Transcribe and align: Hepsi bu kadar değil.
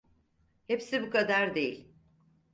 Hepsi 0.67 1.01
bu 1.03 1.09
kadar 1.09 1.55
değil. 1.55 1.89